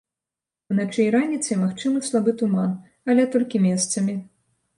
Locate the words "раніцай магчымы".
1.15-2.01